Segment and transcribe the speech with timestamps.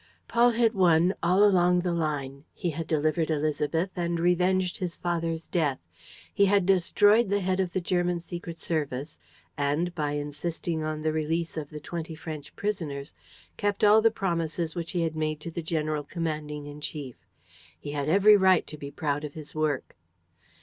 [0.27, 2.43] Paul had won all along the line.
[2.55, 5.77] He had delivered Élisabeth and revenged his father's death.
[6.33, 9.19] He had destroyed the head of the German secret service
[9.59, 13.13] and, by insisting on the release of the twenty French prisoners,
[13.57, 17.27] kept all the promises which he had made to the general commanding in chief.
[17.79, 19.95] He had every right to be proud of his work.